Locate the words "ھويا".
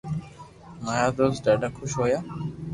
1.97-2.19